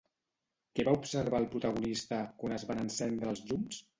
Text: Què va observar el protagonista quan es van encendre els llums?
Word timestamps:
Què 0.77 0.85
va 0.87 0.93
observar 0.99 1.41
el 1.41 1.45
protagonista 1.51 2.21
quan 2.39 2.57
es 2.57 2.65
van 2.73 2.83
encendre 2.87 3.33
els 3.35 3.45
llums? 3.51 3.83